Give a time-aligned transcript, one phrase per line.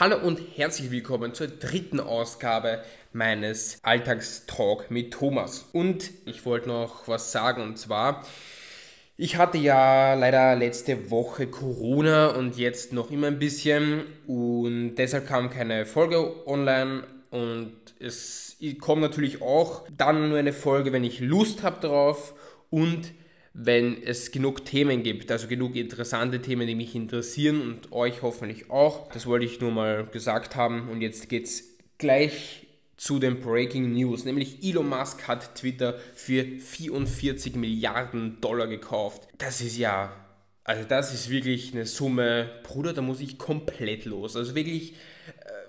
[0.00, 5.70] Hallo und herzlich willkommen zur dritten Ausgabe meines Alltagstalk mit Thomas.
[5.72, 8.24] Und ich wollte noch was sagen und zwar,
[9.16, 15.26] ich hatte ja leider letzte Woche Corona und jetzt noch immer ein bisschen und deshalb
[15.26, 21.18] kam keine Folge online und es kommt natürlich auch dann nur eine Folge, wenn ich
[21.18, 22.34] Lust habe drauf
[22.70, 23.12] und
[23.54, 28.70] wenn es genug Themen gibt, also genug interessante Themen, die mich interessieren und euch hoffentlich
[28.70, 29.10] auch.
[29.12, 32.66] Das wollte ich nur mal gesagt haben und jetzt geht es gleich
[32.96, 39.28] zu den Breaking News, nämlich Elon Musk hat Twitter für 44 Milliarden Dollar gekauft.
[39.38, 40.12] Das ist ja,
[40.64, 44.36] also das ist wirklich eine Summe, Bruder, da muss ich komplett los.
[44.36, 44.94] Also wirklich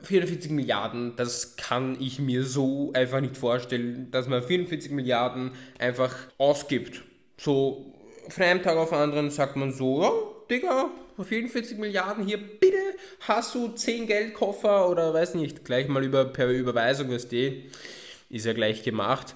[0.01, 5.51] 44 äh, Milliarden, das kann ich mir so einfach nicht vorstellen, dass man 44 Milliarden
[5.77, 7.03] einfach ausgibt
[7.39, 7.93] so
[8.27, 10.11] von einem Tag auf den anderen sagt man so, ja,
[10.49, 12.77] Digga, 44 Milliarden hier, bitte
[13.21, 17.69] hast du 10 Geldkoffer oder weiß nicht, gleich mal über, per Überweisung, was die,
[18.29, 19.35] ist ja gleich gemacht.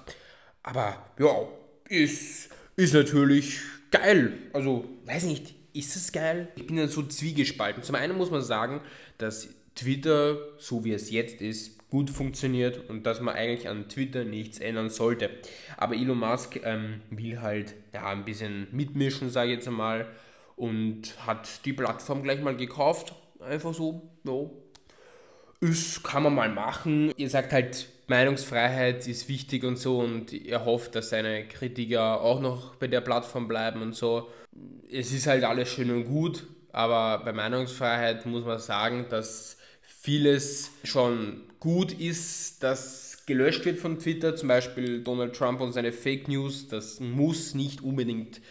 [0.61, 1.47] Aber ja,
[1.89, 3.59] ist, ist natürlich
[3.91, 4.33] geil.
[4.53, 6.47] Also, weiß nicht, ist es geil?
[6.55, 7.83] Ich bin dann so zwiegespalten.
[7.83, 8.81] Zum einen muss man sagen,
[9.17, 14.23] dass Twitter, so wie es jetzt ist, gut funktioniert und dass man eigentlich an Twitter
[14.23, 15.29] nichts ändern sollte.
[15.77, 20.07] Aber Elon Musk ähm, will halt ja, ein bisschen mitmischen, sage ich jetzt einmal,
[20.55, 23.13] und hat die Plattform gleich mal gekauft.
[23.39, 24.49] Einfach so, ja.
[25.59, 27.13] Ist, kann man mal machen.
[27.15, 32.41] Ihr sagt halt, Meinungsfreiheit ist wichtig und so und er hofft, dass seine Kritiker auch
[32.41, 34.29] noch bei der Plattform bleiben und so.
[34.91, 40.71] Es ist halt alles schön und gut, aber bei Meinungsfreiheit muss man sagen, dass vieles
[40.83, 46.27] schon gut ist, dass gelöscht wird von Twitter, zum Beispiel Donald Trump und seine Fake
[46.27, 46.67] News.
[46.67, 48.41] Das muss nicht unbedingt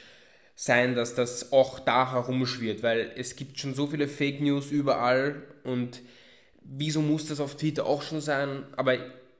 [0.54, 5.42] sein, dass das auch da herumschwirrt, weil es gibt schon so viele Fake News überall
[5.62, 6.00] und
[6.62, 8.64] wieso muss das auf Twitter auch schon sein?
[8.76, 8.96] Aber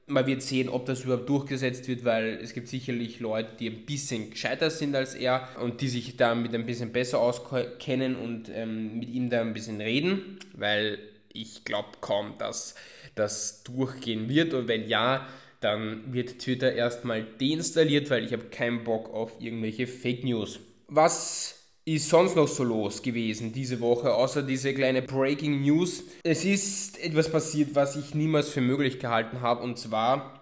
[0.07, 3.87] man wird sehen, ob das überhaupt durchgesetzt wird, weil es gibt sicherlich Leute, die ein
[3.87, 8.99] bisschen gescheiter sind als er und die sich damit ein bisschen besser auskennen und ähm,
[8.99, 10.99] mit ihm da ein bisschen reden, weil
[11.33, 12.75] ich glaube kaum, dass
[13.15, 14.55] das durchgehen wird.
[14.55, 15.27] Und wenn ja,
[15.61, 20.61] dann wird Twitter erstmal deinstalliert, weil ich habe keinen Bock auf irgendwelche Fake News.
[20.89, 26.05] Was ist sonst noch so los gewesen diese Woche, außer diese kleine Breaking News?
[26.23, 30.41] Es ist etwas passiert, was ich niemals für möglich gehalten habe, und zwar,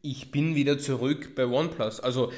[0.00, 2.00] ich bin wieder zurück bei OnePlus.
[2.00, 2.32] Also,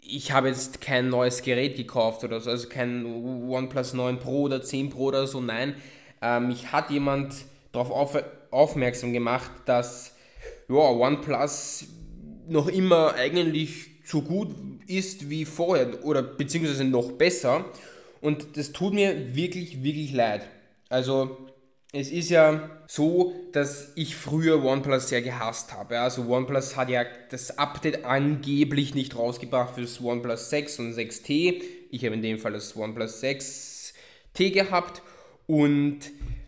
[0.00, 4.62] ich habe jetzt kein neues Gerät gekauft oder so, also kein OnePlus 9 Pro oder
[4.62, 5.74] 10 Pro oder so, nein.
[6.20, 7.34] Äh, mich hat jemand
[7.72, 10.14] darauf auf, aufmerksam gemacht, dass
[10.68, 11.86] ja, OnePlus
[12.48, 14.54] noch immer eigentlich so gut
[14.86, 17.64] ist wie vorher oder beziehungsweise noch besser.
[18.20, 20.42] Und das tut mir wirklich, wirklich leid.
[20.88, 21.48] Also
[21.92, 26.00] es ist ja so, dass ich früher OnePlus sehr gehasst habe.
[26.00, 31.62] Also OnePlus hat ja das Update angeblich nicht rausgebracht für das OnePlus 6 und 6T.
[31.90, 35.02] Ich habe in dem Fall das OnePlus 6T gehabt
[35.48, 35.98] und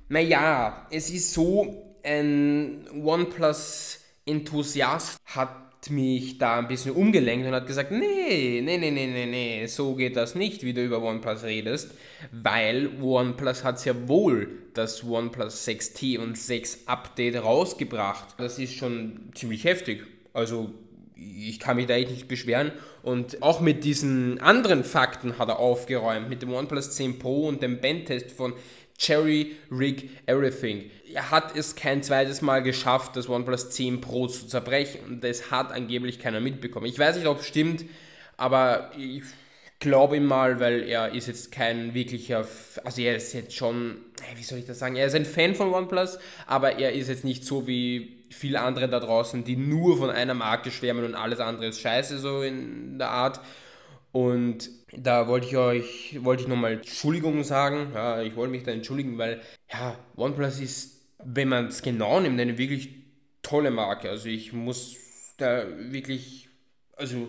[0.09, 7.91] naja, es ist so, ein OnePlus-Enthusiast hat mich da ein bisschen umgelenkt und hat gesagt,
[7.91, 11.95] nee, nee, nee, nee, nee, nee, so geht das nicht, wie du über OnePlus redest,
[12.33, 18.35] weil OnePlus hat ja wohl das OnePlus 6T und 6 Update rausgebracht.
[18.37, 20.05] Das ist schon ziemlich heftig.
[20.35, 20.75] Also
[21.17, 22.73] ich kann mich da echt nicht beschweren.
[23.03, 27.63] Und auch mit diesen anderen Fakten hat er aufgeräumt, mit dem OnePlus 10 Pro und
[27.63, 28.53] dem Bandtest von
[29.01, 30.91] Cherry Rig Everything.
[31.13, 35.51] Er hat es kein zweites Mal geschafft, das OnePlus 10 Pro zu zerbrechen und das
[35.51, 36.87] hat angeblich keiner mitbekommen.
[36.87, 37.87] Ich weiß nicht, ob es stimmt,
[38.37, 39.23] aber ich
[39.79, 42.47] glaube ihm mal, weil er ist jetzt kein wirklicher,
[42.85, 43.97] also er ist jetzt schon,
[44.37, 47.25] wie soll ich das sagen, er ist ein Fan von OnePlus, aber er ist jetzt
[47.25, 51.41] nicht so wie viele andere da draußen, die nur von einer Marke schwärmen und alles
[51.41, 53.41] andere ist scheiße, so in der Art.
[54.13, 57.93] Und da wollte ich euch, wollte ich nochmal Entschuldigung sagen.
[57.95, 59.41] Ja, ich wollte mich da entschuldigen, weil
[59.73, 62.91] ja, OnePlus ist, wenn man es genau nimmt, eine wirklich
[63.43, 64.11] tolle Marke.
[64.11, 64.97] Also ich muss
[65.39, 66.49] da wirklich,
[66.97, 67.29] also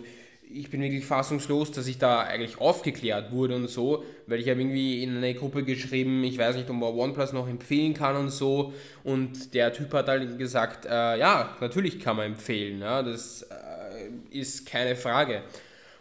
[0.54, 4.60] ich bin wirklich fassungslos, dass ich da eigentlich aufgeklärt wurde und so, weil ich habe
[4.60, 8.30] irgendwie in eine Gruppe geschrieben, ich weiß nicht, ob man OnePlus noch empfehlen kann und
[8.30, 8.72] so.
[9.04, 14.36] Und der Typ hat halt gesagt, äh, ja, natürlich kann man empfehlen, ja, das äh,
[14.36, 15.42] ist keine Frage.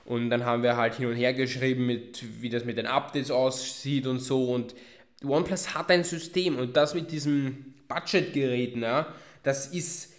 [0.06, 3.31] Und dann haben wir halt hin und her geschrieben, mit, wie das mit den Updates
[3.31, 4.51] aussieht und so.
[4.51, 4.75] Und
[5.24, 9.07] OnePlus hat ein System und das mit diesem Budgetgerät, ja,
[9.44, 10.13] das ist,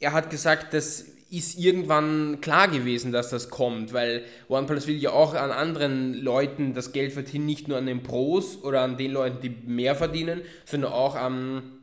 [0.00, 5.10] er hat gesagt, das ist irgendwann klar gewesen, dass das kommt, weil OnePlus will ja
[5.10, 9.12] auch an anderen Leuten das Geld verdienen, nicht nur an den Pros oder an den
[9.12, 11.79] Leuten, die mehr verdienen, sondern auch an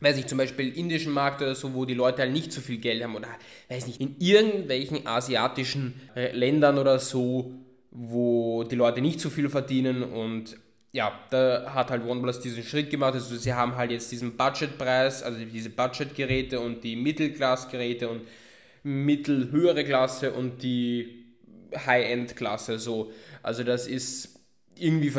[0.00, 2.78] weiß nicht, zum Beispiel indischen Markt oder so, wo die Leute halt nicht so viel
[2.78, 3.28] Geld haben oder
[3.68, 7.52] weiß nicht, in irgendwelchen asiatischen äh, Ländern oder so,
[7.90, 10.56] wo die Leute nicht so viel verdienen und
[10.92, 13.14] ja, da hat halt OnePlus diesen Schritt gemacht.
[13.14, 18.22] Also sie haben halt jetzt diesen Budgetpreis, also diese Budgetgeräte und die Mittelklassgeräte und
[18.82, 21.26] mittelhöhere Klasse und die
[21.74, 23.12] High-End-Klasse so.
[23.42, 24.40] Also das ist
[24.76, 25.12] irgendwie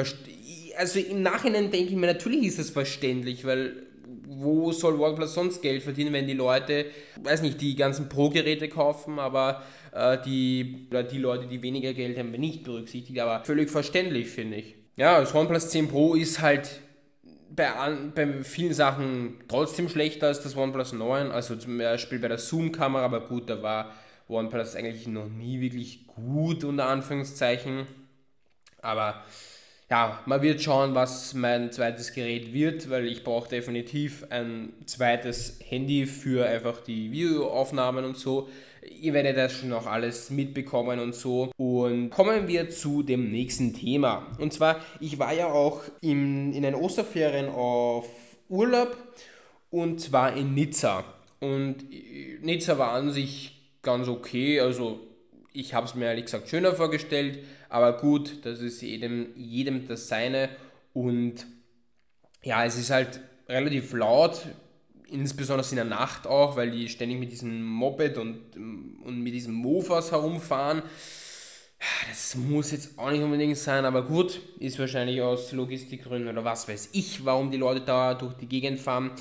[0.77, 3.83] also im Nachhinein denke ich mir, natürlich ist es verständlich, weil
[4.39, 6.85] wo soll OnePlus sonst Geld verdienen, wenn die Leute,
[7.21, 9.61] weiß nicht, die ganzen Pro-Geräte kaufen, aber
[9.91, 14.75] äh, die, die Leute, die weniger Geld haben, nicht berücksichtigt, aber völlig verständlich, finde ich.
[14.95, 16.81] Ja, das OnePlus 10 Pro ist halt
[17.53, 17.69] bei,
[18.15, 23.03] bei vielen Sachen trotzdem schlechter als das OnePlus 9, also zum Beispiel bei der Zoom-Kamera,
[23.03, 23.91] aber gut, da war
[24.29, 27.85] OnePlus eigentlich noch nie wirklich gut, unter Anführungszeichen,
[28.81, 29.23] aber
[29.91, 35.59] ja, man wird schauen, was mein zweites Gerät wird, weil ich brauche definitiv ein zweites
[35.67, 38.47] Handy für einfach die Videoaufnahmen und so.
[39.01, 41.51] Ihr werdet das schon noch alles mitbekommen und so.
[41.57, 44.27] Und kommen wir zu dem nächsten Thema.
[44.39, 48.07] Und zwar, ich war ja auch im, in den Osterferien auf
[48.47, 48.95] Urlaub
[49.71, 51.03] und zwar in Nizza.
[51.41, 51.83] Und
[52.41, 55.01] Nizza war an sich ganz okay, also
[55.51, 57.39] ich habe es mir ehrlich gesagt schöner vorgestellt,
[57.71, 60.49] aber gut, das ist jedem, jedem das Seine.
[60.93, 61.45] Und
[62.43, 64.41] ja, es ist halt relativ laut,
[65.09, 69.53] insbesondere in der Nacht auch, weil die ständig mit diesem Moped und, und mit diesen
[69.53, 70.83] Mofas herumfahren.
[72.09, 76.67] Das muss jetzt auch nicht unbedingt sein, aber gut, ist wahrscheinlich aus Logistikgründen oder was
[76.67, 79.11] weiß ich, warum die Leute da durch die Gegend fahren.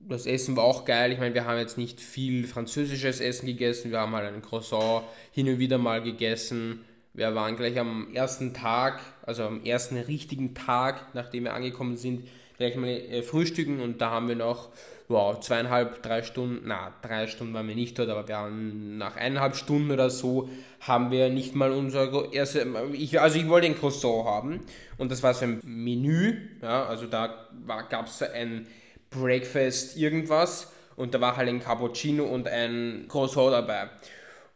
[0.00, 1.12] Das Essen war auch geil.
[1.12, 3.90] Ich meine, wir haben jetzt nicht viel französisches Essen gegessen.
[3.90, 6.80] Wir haben halt einen Croissant hin und wieder mal gegessen.
[7.12, 12.28] Wir waren gleich am ersten Tag, also am ersten richtigen Tag, nachdem wir angekommen sind,
[12.56, 14.68] gleich mal äh, frühstücken und da haben wir noch
[15.10, 19.16] wow, zweieinhalb, drei Stunden, na, drei Stunden waren wir nicht dort, aber wir haben nach
[19.16, 20.48] eineinhalb Stunden oder so
[20.80, 24.60] haben wir nicht mal unser erste, ich, also ich wollte ein Croissant haben
[24.98, 27.48] und das war so ein Menü, ja, also da
[27.88, 28.68] gab es ein
[29.10, 33.88] Breakfast irgendwas und da war halt ein Cappuccino und ein Croissant dabei.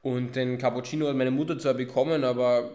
[0.05, 2.71] Und den Cappuccino hat meine Mutter zwar bekommen, aber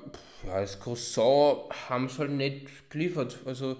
[0.45, 3.37] ja, das Croissant haben sie halt nicht geliefert.
[3.45, 3.77] Also,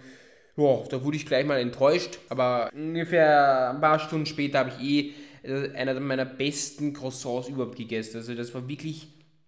[0.56, 2.20] ja, da wurde ich gleich mal enttäuscht.
[2.30, 5.14] Aber ungefähr ein paar Stunden später habe ich
[5.44, 8.18] eh äh, einer meiner besten Croissants überhaupt gegessen.
[8.18, 9.08] Also, das war wirklich,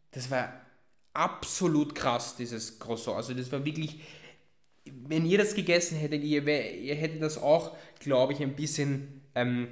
[0.09, 0.51] das war
[1.13, 3.17] absolut krass, dieses Croissant.
[3.17, 3.99] Also, das war wirklich
[5.07, 9.67] wenn ihr das gegessen hättet, ihr, ihr hättet das auch, glaube ich, ein bisschen ähm,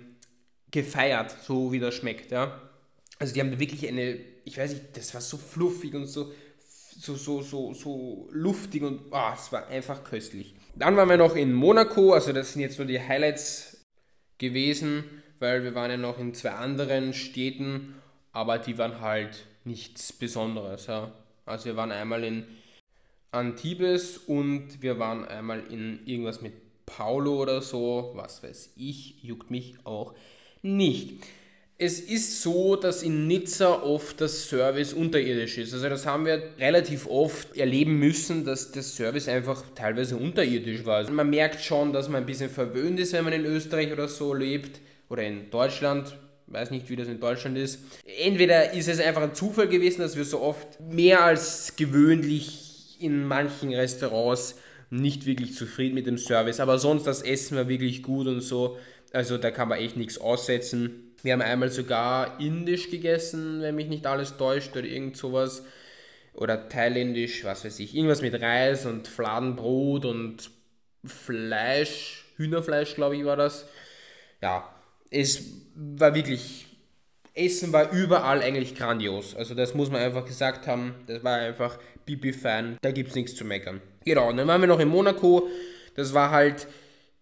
[0.69, 2.68] gefeiert, so wie das schmeckt, ja.
[3.19, 6.31] Also die haben wirklich eine, ich weiß nicht, das war so fluffig und so,
[6.97, 10.55] so, so, so, so luftig und oh, es war einfach köstlich.
[10.75, 13.85] Dann waren wir noch in Monaco, also das sind jetzt nur die Highlights
[14.37, 15.03] gewesen,
[15.39, 17.95] weil wir waren ja noch in zwei anderen Städten,
[18.31, 21.11] aber die waren halt nichts Besonderes, ja.
[21.45, 22.45] Also wir waren einmal in
[23.31, 26.53] Antibes und wir waren einmal in irgendwas mit
[26.85, 30.13] Paulo oder so, was weiß ich, juckt mich auch
[30.61, 31.23] nicht.
[31.81, 35.73] Es ist so, dass in Nizza oft das Service unterirdisch ist.
[35.73, 40.97] Also das haben wir relativ oft erleben müssen, dass der Service einfach teilweise unterirdisch war.
[40.97, 44.09] Also man merkt schon, dass man ein bisschen verwöhnt ist, wenn man in Österreich oder
[44.09, 46.17] so lebt oder in Deutschland.
[46.47, 47.79] Ich weiß nicht, wie das in Deutschland ist.
[48.25, 53.25] Entweder ist es einfach ein Zufall gewesen, dass wir so oft mehr als gewöhnlich in
[53.25, 54.55] manchen Restaurants
[54.89, 58.77] nicht wirklich zufrieden mit dem Service, aber sonst das Essen war wirklich gut und so.
[59.13, 61.08] Also da kann man echt nichts aussetzen.
[61.23, 65.63] Wir haben einmal sogar indisch gegessen, wenn mich nicht alles täuscht oder irgend sowas.
[66.33, 67.95] Oder thailändisch, was weiß ich.
[67.95, 70.51] Irgendwas mit Reis und Fladenbrot und
[71.03, 73.67] Fleisch, Hühnerfleisch, glaube ich, war das.
[74.41, 74.69] Ja,
[75.09, 75.43] es
[75.75, 76.69] war wirklich
[77.39, 79.35] Essen war überall eigentlich grandios.
[79.35, 80.95] Also das muss man einfach gesagt haben.
[81.07, 82.77] Das war einfach Bibi-Fan.
[82.81, 83.81] Da gibt es nichts zu meckern.
[84.05, 85.47] Genau, und dann waren wir noch in Monaco.
[85.95, 86.67] Das war halt,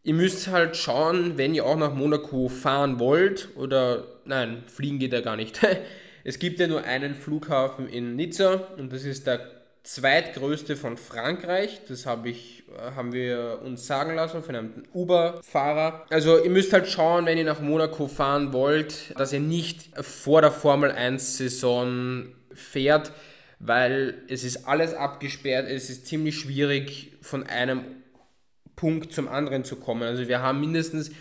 [0.08, 3.50] ihr müsst halt schauen, wenn ihr auch nach Monaco fahren wollt.
[3.58, 5.60] Oder, nein, fliegen geht ja gar nicht.
[6.24, 9.50] Es gibt ja nur einen Flughafen in Nizza und das ist der
[9.84, 11.80] zweitgrößte von Frankreich.
[11.88, 12.64] Das habe ich,
[12.98, 16.06] haben wir uns sagen lassen von einem Uber-Fahrer.
[16.10, 20.42] Also ihr müsst halt schauen, wenn ihr nach Monaco fahren wollt, dass ihr nicht vor
[20.42, 23.14] der Formel 1-Saison fährt,
[23.60, 25.66] weil es ist alles abgesperrt.
[25.70, 27.86] Es ist ziemlich schwierig von einem
[28.78, 30.04] Punkt zum anderen zu kommen.
[30.04, 31.12] Also wir haben mindestens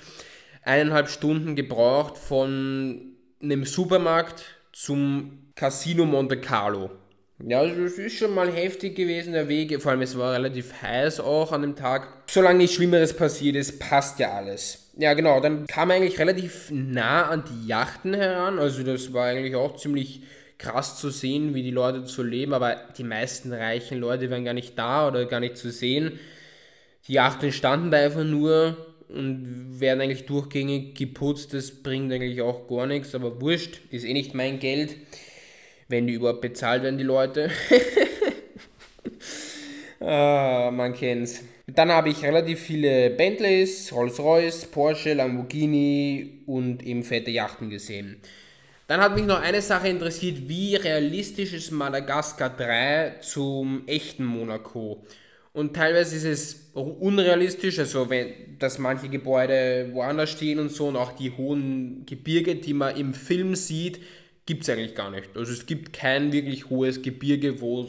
[0.63, 6.91] eineinhalb Stunden gebraucht von einem Supermarkt zum Casino Monte Carlo.
[7.39, 9.81] Ja, also es ist schon mal heftig gewesen, der Weg.
[9.83, 12.09] Vor allem, es war relativ heiß auch an dem Tag.
[12.31, 14.91] Solange nichts Schlimmeres passiert ist, passt ja alles.
[14.97, 18.59] Ja, genau, dann kam eigentlich relativ nah an die Yachten heran.
[18.59, 20.23] Also, das war eigentlich auch ziemlich
[20.57, 22.55] krass zu sehen, wie die Leute so leben.
[22.55, 26.19] Aber die meisten reichen Leute waren gar nicht da oder gar nicht zu sehen.
[27.09, 28.77] Die Yachten standen da einfach nur
[29.09, 31.55] und werden eigentlich durchgängig geputzt.
[31.55, 34.97] Das bringt eigentlich auch gar nichts, aber wurscht, ist eh nicht mein Geld
[35.89, 37.51] wenn die überhaupt bezahlt werden, die Leute.
[40.01, 41.43] ah, man kennt's.
[41.67, 48.21] Dann habe ich relativ viele Bentleys, Rolls-Royce, Porsche, Lamborghini und eben fette Yachten gesehen.
[48.87, 55.05] Dann hat mich noch eine Sache interessiert, wie realistisch ist Madagaskar 3 zum echten Monaco?
[55.57, 60.97] Und teilweise ist es unrealistisch, also wenn, dass manche Gebäude woanders stehen und so und
[60.97, 64.01] auch die hohen Gebirge, die man im Film sieht,
[64.45, 65.35] gibt es eigentlich gar nicht.
[65.35, 67.89] Also es gibt kein wirklich hohes Gebirge, wo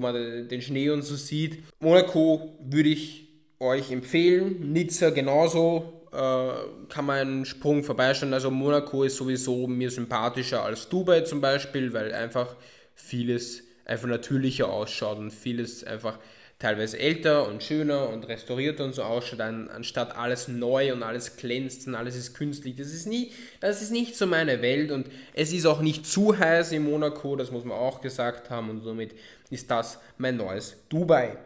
[0.00, 1.62] man den Schnee und so sieht.
[1.80, 3.26] Monaco würde ich
[3.58, 4.74] euch empfehlen.
[4.74, 6.04] Nizza genauso.
[6.12, 8.34] Äh, kann man einen Sprung vorbeischauen.
[8.34, 12.54] Also Monaco ist sowieso mir sympathischer als Dubai zum Beispiel, weil einfach
[12.94, 16.18] vieles einfach natürlicher ausschaut und vieles einfach
[16.58, 21.86] teilweise älter und schöner und restaurierter und so ausschaut, anstatt alles neu und alles glänzt
[21.86, 22.74] und alles ist künstlich.
[22.76, 26.36] Das ist, nie, das ist nicht so meine Welt und es ist auch nicht zu
[26.36, 29.14] heiß in Monaco, das muss man auch gesagt haben und somit
[29.50, 31.36] ist das mein neues Dubai.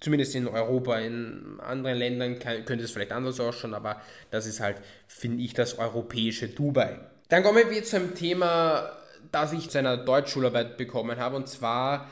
[0.00, 4.76] Zumindest in Europa, in anderen Ländern könnte es vielleicht anders ausschauen, aber das ist halt,
[5.08, 7.00] finde ich, das europäische Dubai.
[7.30, 8.92] Dann kommen wir zum Thema,
[9.32, 12.08] das ich zu einer Deutschschularbeit bekommen habe, und zwar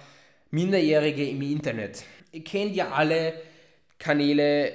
[0.51, 3.35] Minderjährige im Internet ihr kennt ja alle
[3.99, 4.73] Kanäle,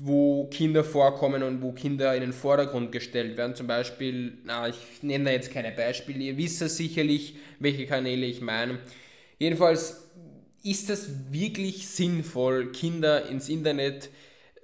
[0.00, 3.54] wo Kinder vorkommen und wo Kinder in den Vordergrund gestellt werden.
[3.54, 8.26] Zum Beispiel, na, ich nenne da jetzt keine Beispiele, ihr wisst ja sicherlich, welche Kanäle
[8.26, 8.78] ich meine.
[9.38, 10.08] Jedenfalls
[10.62, 14.10] ist das wirklich sinnvoll, Kinder ins Internet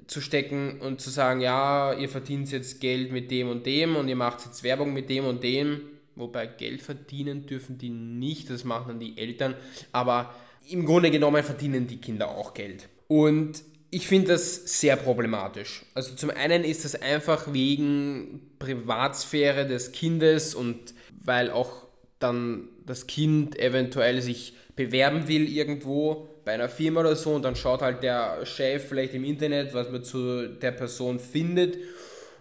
[0.07, 4.09] zu stecken und zu sagen, ja, ihr verdient jetzt Geld mit dem und dem und
[4.09, 5.81] ihr macht jetzt Werbung mit dem und dem.
[6.17, 9.55] Wobei Geld verdienen dürfen die nicht, das machen dann die Eltern.
[9.93, 10.35] Aber
[10.69, 12.89] im Grunde genommen verdienen die Kinder auch Geld.
[13.09, 15.85] Und ich finde das sehr problematisch.
[15.95, 21.87] Also zum einen ist das einfach wegen Privatsphäre des Kindes und weil auch
[22.19, 27.57] dann das Kind eventuell sich bewerben will irgendwo bei einer Firma oder so und dann
[27.57, 31.79] schaut halt der Chef vielleicht im Internet, was man zu der Person findet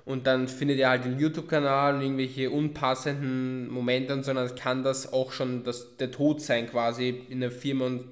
[0.05, 4.83] und dann findet er halt den YouTube-Kanal und irgendwelche unpassenden Momente und so, dann kann
[4.83, 8.05] das auch schon das, der Tod sein quasi in der Firma und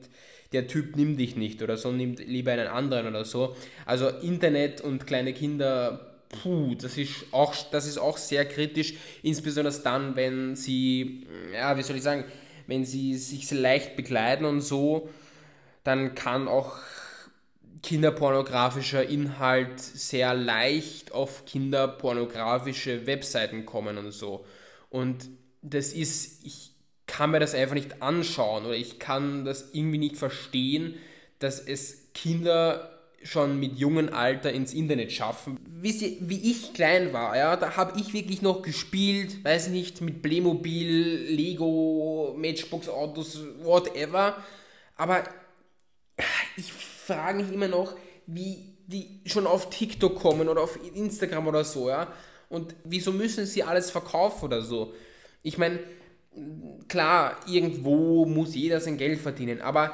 [0.54, 3.56] der Typ nimmt dich nicht oder so, nimmt lieber einen anderen oder so.
[3.86, 8.94] Also Internet und kleine Kinder, puh, das ist auch, das ist auch sehr kritisch,
[9.24, 12.26] insbesondere dann, wenn sie, ja, wie soll ich sagen,
[12.68, 15.10] wenn sie sich leicht bekleiden und so,
[15.84, 16.78] dann kann auch
[17.82, 24.46] kinderpornografischer Inhalt sehr leicht auf kinderpornografische Webseiten kommen und so.
[24.90, 25.30] Und
[25.62, 26.72] das ist, ich
[27.08, 30.96] kann mir das einfach nicht anschauen oder ich kann das irgendwie nicht verstehen,
[31.40, 32.92] dass es Kinder
[33.24, 35.60] schon mit jungem Alter ins Internet schaffen.
[35.68, 40.02] Wisst ihr, wie ich klein war, ja, da habe ich wirklich noch gespielt, weiß nicht,
[40.02, 44.44] mit Playmobil, Lego, Matchbox Autos, whatever.
[44.96, 45.24] Aber
[46.58, 46.74] ich
[47.06, 47.96] frage mich immer noch,
[48.28, 52.12] wie die schon auf TikTok kommen oder auf Instagram oder so, ja.
[52.50, 54.94] Und wieso müssen sie alles verkaufen oder so?
[55.42, 55.80] Ich meine,
[56.88, 59.94] klar, irgendwo muss jeder sein Geld verdienen, aber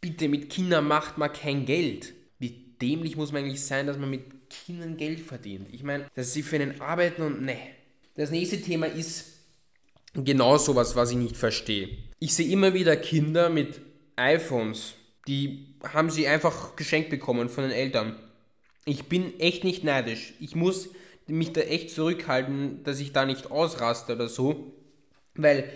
[0.00, 2.12] bitte, mit Kindern macht man kein Geld.
[2.38, 2.50] Wie
[2.80, 5.68] dämlich muss man eigentlich sein, dass man mit Kindern Geld verdient?
[5.72, 7.58] Ich meine, dass sie für einen arbeiten und ne.
[8.14, 9.26] Das nächste Thema ist
[10.14, 11.88] genau sowas, was ich nicht verstehe.
[12.18, 13.80] Ich sehe immer wieder Kinder mit
[14.16, 14.94] iPhones
[15.26, 18.16] die haben sie einfach geschenkt bekommen von den Eltern.
[18.84, 20.34] Ich bin echt nicht neidisch.
[20.40, 20.90] Ich muss
[21.26, 24.72] mich da echt zurückhalten, dass ich da nicht ausraste oder so,
[25.34, 25.68] weil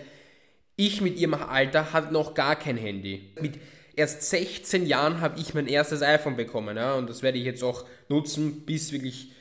[0.77, 3.33] ich mit ihrem Alter hatte noch gar kein Handy.
[3.39, 3.59] Mit
[3.95, 7.63] erst 16 Jahren habe ich mein erstes iPhone bekommen, ja, und das werde ich jetzt
[7.63, 9.33] auch nutzen, bis wirklich,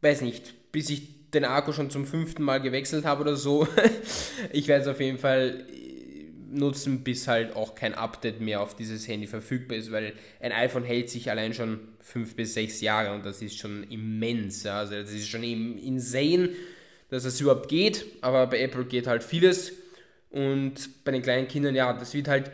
[0.00, 3.68] weiß nicht, bis ich den Akku schon zum fünften Mal gewechselt habe oder so.
[4.52, 5.66] ich werde es auf jeden Fall
[6.54, 10.84] nutzen, bis halt auch kein Update mehr auf dieses Handy verfügbar ist, weil ein iPhone
[10.84, 14.62] hält sich allein schon fünf bis sechs Jahre und das ist schon immens.
[14.62, 14.78] Ja.
[14.78, 16.50] Also das ist schon insane,
[17.10, 19.72] dass es überhaupt geht, aber bei Apple geht halt vieles
[20.30, 22.50] und bei den kleinen Kindern, ja, das wird halt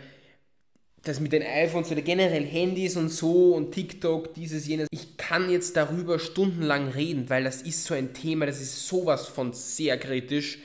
[1.02, 4.86] das mit den iPhones oder generell Handys und so und TikTok, dieses, jenes.
[4.90, 9.26] Ich kann jetzt darüber stundenlang reden, weil das ist so ein Thema, das ist sowas
[9.26, 10.58] von sehr kritisch.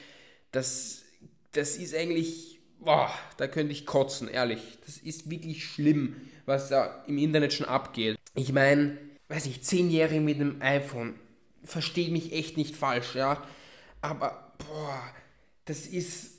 [0.51, 1.03] Das,
[1.53, 2.54] das ist eigentlich
[2.85, 4.61] boah, da könnte ich kotzen, ehrlich.
[4.85, 6.15] Das ist wirklich schlimm,
[6.45, 8.17] was da im Internet schon abgeht.
[8.35, 11.15] Ich meine, weiß ich, Zehnjährige mit einem iPhone,
[11.63, 13.41] verstehe mich echt nicht falsch, ja.
[14.01, 15.01] Aber, boah,
[15.65, 16.35] das ist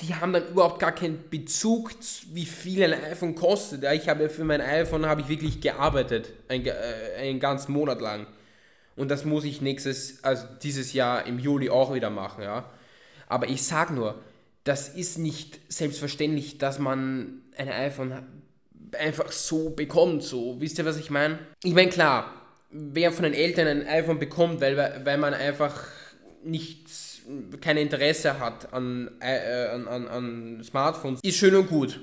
[0.00, 1.90] die haben dann überhaupt gar keinen Bezug,
[2.32, 3.82] wie viel ein iPhone kostet.
[3.82, 6.72] Ja, ich habe für mein iPhone habe ich wirklich gearbeitet, ein, äh,
[7.18, 8.26] einen ganzen Monat lang.
[8.96, 12.64] Und das muss ich nächstes, also dieses Jahr im Juli auch wieder machen, ja.
[13.28, 14.20] Aber ich sag nur,
[14.68, 18.22] das ist nicht selbstverständlich, dass man ein iPhone
[18.98, 20.60] einfach so bekommt, so.
[20.60, 21.38] Wisst ihr, was ich meine?
[21.64, 22.34] Ich meine, klar,
[22.70, 25.86] wer von den Eltern ein iPhone bekommt, weil, weil man einfach
[26.44, 27.22] nichts
[27.62, 31.98] kein Interesse hat an, äh, an, an, an Smartphones, ist schön und gut.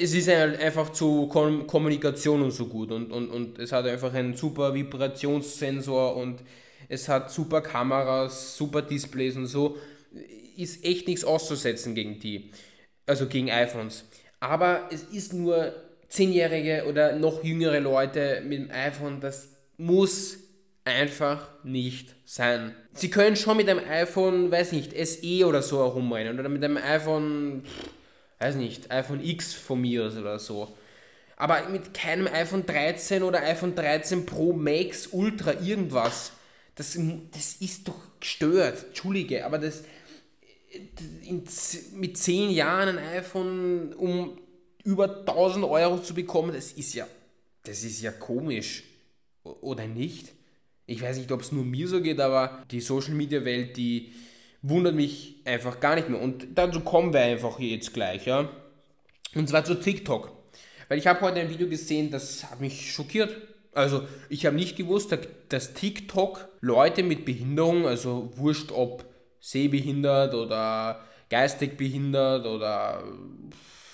[0.00, 4.12] Es ist einfach zur Kom Kommunikation und so gut und, und, und es hat einfach
[4.12, 6.40] einen super Vibrationssensor und
[6.88, 9.76] es hat super Kameras, super Displays und so.
[10.56, 12.50] Ist echt nichts auszusetzen gegen die,
[13.06, 14.04] also gegen iPhones.
[14.40, 15.74] Aber es ist nur
[16.08, 20.38] zehnjährige oder noch jüngere Leute mit dem iPhone, das muss
[20.84, 22.74] einfach nicht sein.
[22.92, 26.76] Sie können schon mit einem iPhone, weiß nicht, SE oder so herumrennen oder mit einem
[26.76, 27.64] iPhone,
[28.38, 30.74] weiß nicht, iPhone X von mir oder so.
[31.36, 36.32] Aber mit keinem iPhone 13 oder iPhone 13 Pro Max Ultra irgendwas.
[36.76, 36.98] Das,
[37.32, 38.86] das ist doch gestört.
[38.88, 39.84] Entschuldige, aber das
[41.22, 41.44] in,
[41.94, 44.38] mit 10 Jahren ein iPhone um
[44.84, 47.06] über 1000 Euro zu bekommen, das ist ja,
[47.64, 48.84] das ist ja komisch.
[49.42, 50.32] Oder nicht?
[50.86, 54.12] Ich weiß nicht, ob es nur mir so geht, aber die Social Media Welt, die
[54.62, 56.20] wundert mich einfach gar nicht mehr.
[56.20, 58.48] Und dazu kommen wir einfach jetzt gleich, ja.
[59.34, 60.30] Und zwar zu TikTok.
[60.88, 63.36] Weil ich habe heute ein Video gesehen, das hat mich schockiert.
[63.72, 65.16] Also ich habe nicht gewusst,
[65.48, 69.04] dass TikTok Leute mit Behinderung, also wurscht ob
[69.46, 71.00] sehbehindert oder
[71.30, 73.04] geistig behindert oder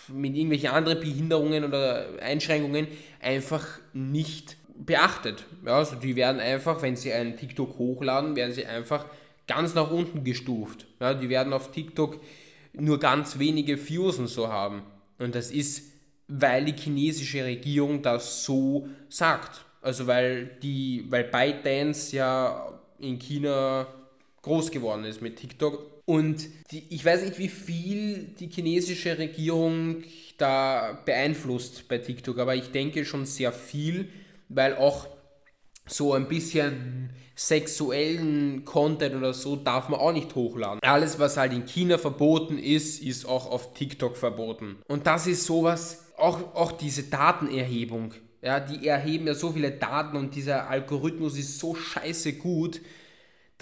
[0.09, 2.89] mit irgendwelchen anderen Behinderungen oder Einschränkungen
[3.21, 5.45] einfach nicht beachtet.
[5.67, 9.05] Ja, also die werden einfach, wenn sie einen TikTok hochladen, werden sie einfach
[9.47, 10.87] ganz nach unten gestuft.
[11.01, 12.19] Ja, die werden auf TikTok
[12.73, 14.83] nur ganz wenige Views und so haben.
[15.19, 15.93] Und das ist,
[16.29, 19.67] weil die chinesische Regierung das so sagt.
[19.83, 23.87] Also weil die, weil ByteDance ja in China
[24.43, 26.03] groß geworden ist mit TikTok.
[26.05, 30.03] Und die, ich weiß nicht, wie viel die chinesische Regierung
[30.37, 34.09] da beeinflusst bei TikTok, aber ich denke schon sehr viel,
[34.49, 35.07] weil auch
[35.87, 40.81] so ein bisschen sexuellen Content oder so darf man auch nicht hochladen.
[40.83, 44.77] Alles, was halt in China verboten ist, ist auch auf TikTok verboten.
[44.89, 48.15] Und das ist sowas, auch, auch diese Datenerhebung.
[48.43, 52.81] Ja, die erheben ja so viele Daten und dieser Algorithmus ist so scheiße gut,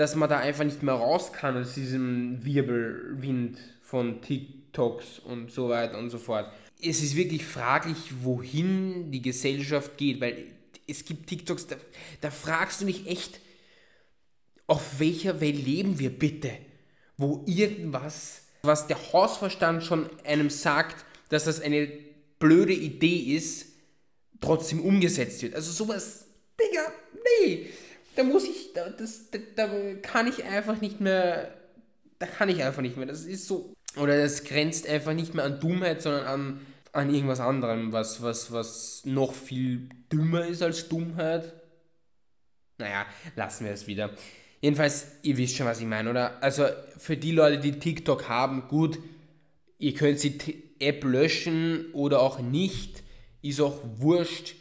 [0.00, 5.68] dass man da einfach nicht mehr raus kann aus diesem Wirbelwind von TikToks und so
[5.68, 6.50] weiter und so fort.
[6.80, 10.46] Es ist wirklich fraglich, wohin die Gesellschaft geht, weil
[10.86, 11.76] es gibt TikToks, da,
[12.22, 13.40] da fragst du dich echt,
[14.66, 16.50] auf welcher Welt leben wir bitte?
[17.18, 21.92] Wo irgendwas, was der Hausverstand schon einem sagt, dass das eine
[22.38, 23.66] blöde Idee ist,
[24.40, 25.54] trotzdem umgesetzt wird.
[25.54, 26.24] Also sowas,
[26.58, 26.90] Digga,
[27.42, 27.68] nee.
[28.20, 31.54] Da muss ich, da, das, da, da kann ich einfach nicht mehr,
[32.18, 33.06] da kann ich einfach nicht mehr.
[33.06, 36.60] Das ist so, oder das grenzt einfach nicht mehr an Dummheit, sondern an
[36.92, 41.52] an irgendwas anderem, was, was, was noch viel dümmer ist als Dummheit.
[42.78, 43.06] Naja,
[43.36, 44.10] lassen wir es wieder.
[44.60, 46.42] Jedenfalls, ihr wisst schon, was ich meine, oder?
[46.42, 46.66] Also
[46.98, 48.98] für die Leute, die TikTok haben, gut,
[49.78, 53.02] ihr könnt die App löschen oder auch nicht,
[53.42, 54.54] ist auch wurscht.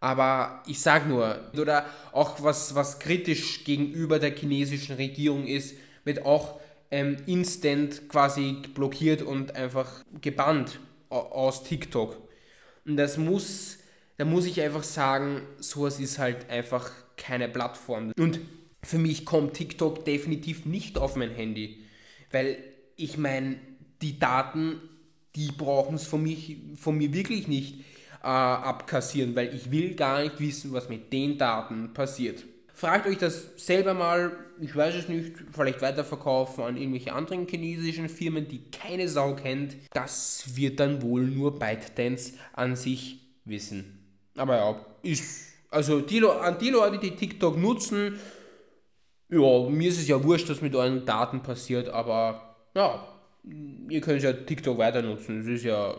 [0.00, 6.24] Aber ich sag nur, oder auch was, was kritisch gegenüber der chinesischen Regierung ist, wird
[6.24, 6.58] auch
[6.90, 12.16] ähm, instant quasi blockiert und einfach gebannt aus TikTok.
[12.86, 13.78] Und das muss,
[14.16, 18.12] da muss ich einfach sagen, sowas ist halt einfach keine Plattform.
[18.18, 18.40] Und
[18.82, 21.84] für mich kommt TikTok definitiv nicht auf mein Handy,
[22.30, 22.56] weil
[22.96, 23.56] ich meine,
[24.00, 24.80] die Daten,
[25.36, 26.26] die brauchen es von,
[26.76, 27.84] von mir wirklich nicht
[28.22, 32.44] äh, abkassieren, weil ich will gar nicht wissen, was mit den Daten passiert.
[32.74, 38.08] Fragt euch das selber mal, ich weiß es nicht, vielleicht weiterverkaufen an irgendwelche anderen chinesischen
[38.08, 39.76] Firmen, die keine Sau kennt.
[39.92, 43.98] Das wird dann wohl nur ByteDance an sich wissen.
[44.36, 48.18] Aber ja, ist, also die, an die Leute, die TikTok nutzen,
[49.28, 53.06] ja, mir ist es ja wurscht, was mit euren Daten passiert, aber ja,
[53.88, 55.40] ihr könnt ja TikTok weiter nutzen.
[55.40, 55.94] Es ist ja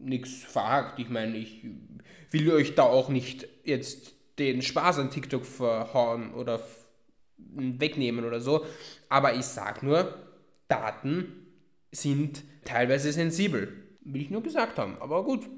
[0.00, 0.98] nichts verhakt.
[0.98, 1.64] Ich meine, ich
[2.30, 6.60] will euch da auch nicht jetzt den Spaß an TikTok verhauen oder
[7.54, 8.64] wegnehmen oder so.
[9.08, 10.14] Aber ich sag nur,
[10.68, 11.46] Daten
[11.92, 13.72] sind teilweise sensibel.
[14.02, 15.48] Will ich nur gesagt haben, aber gut.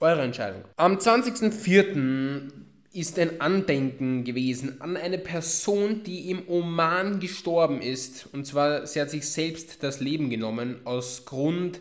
[0.00, 0.64] Eure Entscheidung.
[0.76, 2.50] Am 20.04.
[2.92, 8.28] ist ein Andenken gewesen an eine Person, die im Oman gestorben ist.
[8.32, 11.80] Und zwar, sie hat sich selbst das Leben genommen aus Grund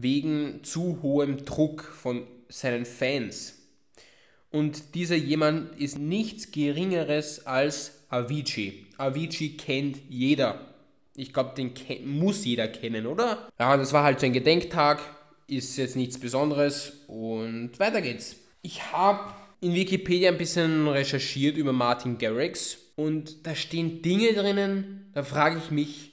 [0.00, 3.54] wegen zu hohem Druck von seinen Fans.
[4.50, 8.86] Und dieser jemand ist nichts Geringeres als Avicii.
[8.98, 10.60] Avicii kennt jeder.
[11.16, 11.72] Ich glaube, den
[12.06, 13.48] muss jeder kennen, oder?
[13.58, 15.00] Ja, das war halt so ein Gedenktag,
[15.46, 18.36] ist jetzt nichts Besonderes und weiter geht's.
[18.62, 25.10] Ich habe in Wikipedia ein bisschen recherchiert über Martin Garrix und da stehen Dinge drinnen,
[25.14, 26.12] da frage ich mich,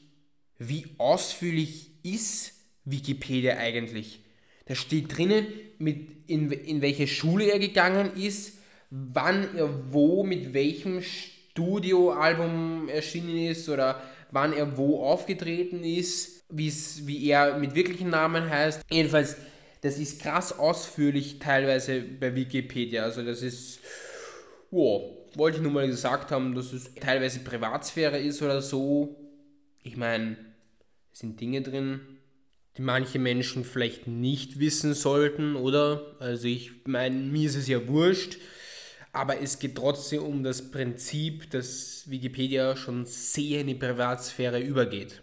[0.58, 2.54] wie ausführlich ist
[2.86, 4.22] Wikipedia eigentlich?
[4.66, 5.48] Da steht drinnen,
[5.80, 13.38] mit in, in welche Schule er gegangen ist, wann er wo, mit welchem Studioalbum erschienen
[13.38, 18.82] ist oder wann er wo aufgetreten ist, wie er mit wirklichen Namen heißt.
[18.90, 19.38] Jedenfalls,
[19.82, 23.04] das ist krass ausführlich teilweise bei Wikipedia.
[23.04, 23.80] Also das ist,
[24.70, 25.02] wow,
[25.36, 29.16] wollte ich nur mal gesagt haben, dass es teilweise Privatsphäre ist oder so.
[29.84, 30.38] Ich meine,
[31.12, 32.02] es sind Dinge drin,
[32.78, 36.16] die manche Menschen vielleicht nicht wissen sollten, oder?
[36.20, 38.38] Also ich meine, mir ist es ja wurscht,
[39.14, 45.22] aber es geht trotzdem um das Prinzip, dass Wikipedia schon sehr in die Privatsphäre übergeht.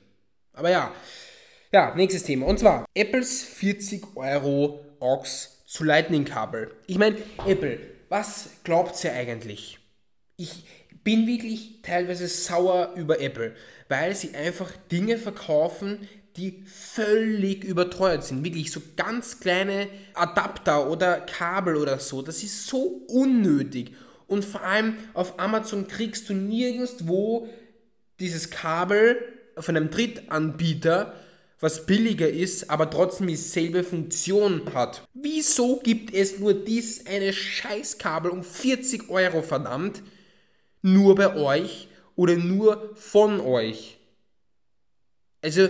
[0.52, 0.92] Aber ja,
[1.72, 2.46] ja, nächstes Thema.
[2.46, 6.70] Und zwar Apples 40 Euro AUX zu Lightning-Kabel.
[6.86, 9.78] Ich meine, Apple, was glaubt ihr eigentlich?
[10.36, 10.64] Ich
[11.04, 13.54] bin wirklich teilweise sauer über Apple,
[13.88, 16.08] weil sie einfach Dinge verkaufen,
[16.38, 18.44] die völlig überteuert sind.
[18.44, 22.22] Wirklich so ganz kleine Adapter oder Kabel oder so.
[22.22, 23.94] Das ist so unnötig.
[24.26, 27.48] Und vor allem auf Amazon kriegst du nirgendwo
[28.20, 29.16] dieses Kabel
[29.56, 31.14] von einem Drittanbieter,
[31.60, 35.02] was billiger ist, aber trotzdem dieselbe Funktion hat.
[35.14, 40.02] Wieso gibt es nur dieses eine Scheißkabel um 40 Euro verdammt?
[40.82, 43.98] Nur bei euch oder nur von euch?
[45.42, 45.68] Also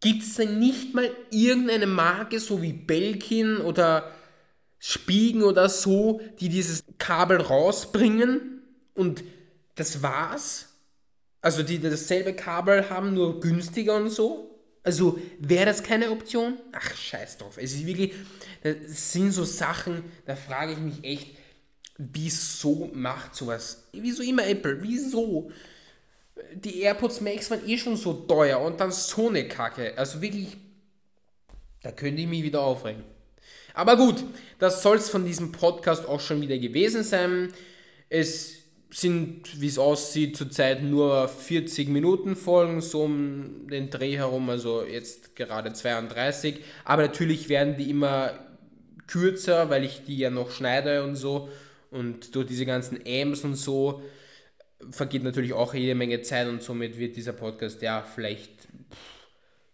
[0.00, 4.12] Gibt es denn nicht mal irgendeine Marke, so wie Belkin oder
[4.78, 8.62] Spiegen oder so, die dieses Kabel rausbringen
[8.94, 9.24] und
[9.74, 10.66] das war's?
[11.40, 14.48] Also die dasselbe Kabel haben, nur günstiger und so?
[14.84, 16.58] Also wäre das keine Option?
[16.72, 17.58] Ach, scheiß drauf.
[17.58, 18.12] Es ist wirklich,
[18.62, 21.36] das sind so Sachen, da frage ich mich echt,
[21.96, 23.88] wieso macht sowas?
[23.92, 24.82] Wieso immer Apple?
[24.82, 25.50] Wieso?
[26.54, 29.96] Die AirPods Max waren eh schon so teuer und dann so eine Kacke.
[29.96, 30.56] Also wirklich,
[31.82, 33.02] da könnte ich mich wieder aufregen.
[33.74, 34.24] Aber gut,
[34.58, 37.52] das soll es von diesem Podcast auch schon wieder gewesen sein.
[38.08, 38.56] Es
[38.90, 44.82] sind, wie es aussieht, zurzeit nur 40 Minuten Folgen, so um den Dreh herum, also
[44.82, 46.60] jetzt gerade 32.
[46.84, 48.32] Aber natürlich werden die immer
[49.06, 51.48] kürzer, weil ich die ja noch schneide und so.
[51.90, 54.02] Und durch diese ganzen Amps und so
[54.90, 58.50] vergeht natürlich auch jede Menge Zeit und somit wird dieser Podcast ja vielleicht,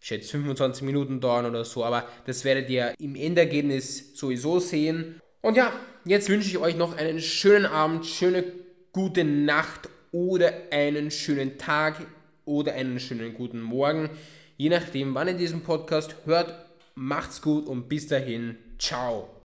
[0.00, 5.20] ich schätze, 25 Minuten dauern oder so, aber das werdet ihr im Endergebnis sowieso sehen.
[5.40, 5.72] Und ja,
[6.04, 8.44] jetzt wünsche ich euch noch einen schönen Abend, schöne
[8.92, 12.06] gute Nacht oder einen schönen Tag
[12.44, 14.10] oder einen schönen guten Morgen.
[14.56, 16.54] Je nachdem, wann ihr diesen Podcast hört,
[16.94, 19.28] macht's gut und bis dahin, ciao.